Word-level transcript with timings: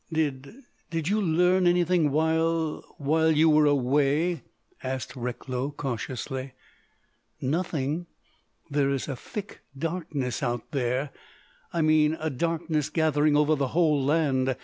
"Did—did 0.11 1.09
you 1.09 1.21
learn 1.21 1.67
anything 1.67 2.09
while—while 2.09 3.31
you 3.31 3.51
were—away?" 3.51 4.41
asked 4.81 5.15
Recklow 5.15 5.69
cautiously. 5.77 6.53
"Nothing. 7.39 8.07
There 8.67 8.89
is 8.89 9.07
a 9.07 9.15
thick 9.15 9.59
darkness 9.77 10.41
out 10.41 10.71
there—I 10.71 11.83
mean 11.83 12.17
a 12.19 12.31
darkness 12.31 12.89
gathering 12.89 13.37
over 13.37 13.53
the 13.55 13.67
whole 13.77 14.03
land. 14.03 14.55